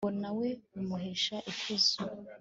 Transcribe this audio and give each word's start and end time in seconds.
ngo 0.03 0.11
na 0.21 0.31
we 0.37 0.47
bimuheshe 0.73 1.35
ikuzo 1.51 1.95